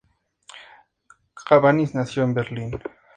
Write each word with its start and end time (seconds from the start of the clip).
Cabanis 1.45 1.93
nació 1.93 2.23
en 2.23 2.33
Berlín. 2.33 2.73